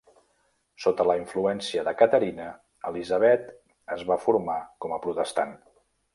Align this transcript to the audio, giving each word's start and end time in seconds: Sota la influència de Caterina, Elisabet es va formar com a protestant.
Sota 0.85 1.03
la 1.09 1.15
influència 1.19 1.83
de 1.87 1.93
Caterina, 1.99 2.47
Elisabet 2.93 3.45
es 3.99 4.03
va 4.09 4.19
formar 4.27 4.59
com 4.87 4.99
a 4.99 5.01
protestant. 5.07 5.55